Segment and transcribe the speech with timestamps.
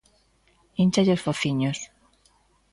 [0.83, 1.77] ¡Ínchalle os fociños!